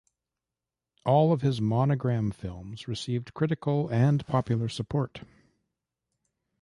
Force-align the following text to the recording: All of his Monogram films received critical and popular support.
All 1.05 1.31
of 1.31 1.43
his 1.43 1.61
Monogram 1.61 2.31
films 2.31 2.87
received 2.87 3.35
critical 3.35 3.87
and 3.89 4.25
popular 4.25 4.67
support. 4.67 5.21